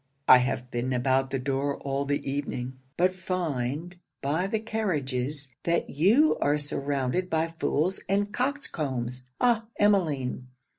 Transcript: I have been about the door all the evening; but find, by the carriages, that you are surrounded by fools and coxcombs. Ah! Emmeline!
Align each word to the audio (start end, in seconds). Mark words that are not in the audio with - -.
I 0.27 0.39
have 0.39 0.71
been 0.71 0.93
about 0.93 1.29
the 1.29 1.37
door 1.37 1.77
all 1.77 2.05
the 2.05 2.27
evening; 2.27 2.79
but 2.97 3.13
find, 3.13 3.95
by 4.19 4.47
the 4.47 4.57
carriages, 4.59 5.49
that 5.61 5.91
you 5.91 6.37
are 6.39 6.57
surrounded 6.57 7.29
by 7.29 7.53
fools 7.59 7.99
and 8.09 8.33
coxcombs. 8.33 9.25
Ah! 9.39 9.67
Emmeline! 9.77 10.47